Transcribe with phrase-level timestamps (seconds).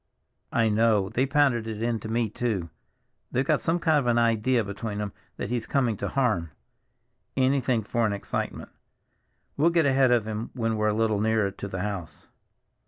[0.51, 1.09] "I know.
[1.09, 2.71] They pounded it into me, too.
[3.31, 6.49] They've got some kind of an idea between 'em that he's coming to harm.
[7.37, 8.69] Anything for an excitement.
[9.57, 12.29] We'll get ahead of him when we're a little nearer to the house."